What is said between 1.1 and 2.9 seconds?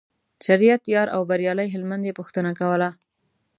او بریالي هلمند یې پوښتنه کوله.